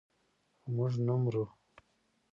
خو 0.59 0.67
موږ 0.75 0.93
نه 1.05 1.13
مرو. 1.21 1.45